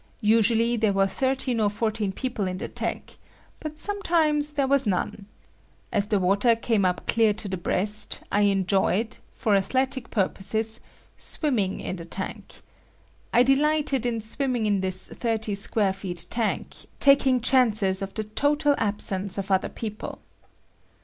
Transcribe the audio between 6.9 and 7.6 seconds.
clear to the